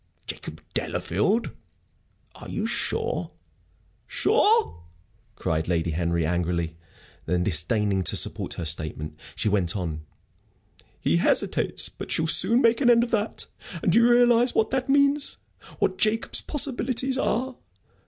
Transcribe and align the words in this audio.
"Jacob 0.25 0.63
Delafield? 0.73 1.51
Are 2.33 2.49
you 2.49 2.65
sure?" 2.65 3.29
"Sure?" 4.07 4.81
cried 5.35 5.67
Lady 5.67 5.91
Henry, 5.91 6.25
angrily. 6.25 6.75
Then, 7.27 7.43
disdaining 7.43 8.03
to 8.05 8.15
support 8.15 8.55
her 8.55 8.65
statement, 8.65 9.19
she 9.35 9.47
went 9.47 9.75
on: 9.75 10.01
"He 10.99 11.17
hesitates. 11.17 11.87
But 11.87 12.09
she'll 12.11 12.25
soon 12.25 12.63
make 12.63 12.81
an 12.81 12.89
end 12.89 13.03
of 13.03 13.11
that. 13.11 13.45
And 13.83 13.91
do 13.91 13.99
you 13.99 14.09
realize 14.09 14.55
what 14.55 14.71
that 14.71 14.89
means 14.89 15.37
what 15.77 15.99
Jacob's 15.99 16.41
possibilities 16.41 17.19
are? 17.19 17.57